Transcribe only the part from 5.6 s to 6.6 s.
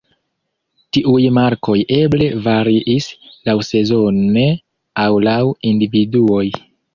individuoj.